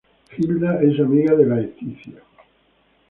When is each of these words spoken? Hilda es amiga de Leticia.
Hilda 0.35 0.81
es 0.81 0.99
amiga 0.99 1.35
de 1.35 1.45
Leticia. 1.45 2.23